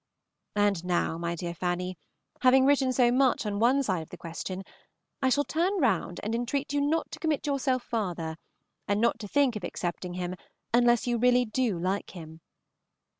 And 0.55 0.83
now, 0.83 1.19
my 1.19 1.35
dear 1.35 1.53
Fanny, 1.53 1.95
having 2.41 2.65
written 2.65 2.91
so 2.91 3.11
much 3.11 3.45
on 3.45 3.59
one 3.59 3.83
side 3.83 4.01
of 4.01 4.09
the 4.09 4.17
question, 4.17 4.63
I 5.21 5.29
shall 5.29 5.43
turn 5.43 5.73
round 5.79 6.19
and 6.23 6.33
entreat 6.33 6.73
you 6.73 6.81
not 6.81 7.11
to 7.11 7.19
commit 7.19 7.45
yourself 7.45 7.83
farther, 7.83 8.37
and 8.87 8.99
not 8.99 9.19
to 9.19 9.27
think 9.27 9.55
of 9.55 9.63
accepting 9.63 10.15
him 10.15 10.33
unless 10.73 11.05
you 11.05 11.19
really 11.19 11.45
do 11.45 11.77
like 11.77 12.09
him. 12.15 12.41